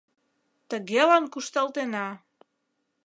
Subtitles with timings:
[0.69, 2.07] Тыгелан кушталтена.